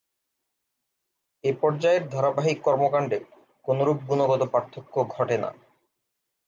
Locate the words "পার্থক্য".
4.53-4.95